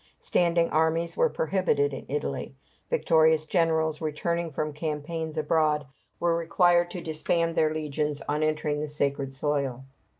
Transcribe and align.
Standing 0.17 0.71
armies 0.71 1.15
were 1.15 1.29
prohibited 1.29 1.93
in 1.93 2.07
Italy. 2.09 2.55
Victorious 2.89 3.45
generals 3.45 4.01
returning 4.01 4.49
from 4.49 4.73
campaigns 4.73 5.37
abroad 5.37 5.85
were 6.19 6.35
required 6.35 6.89
to 6.89 7.01
disband 7.01 7.53
their 7.53 7.71
legions 7.71 8.19
on 8.27 8.41
entering 8.41 8.79
the 8.79 8.87
sacred 8.87 9.31
soil. 9.31 9.85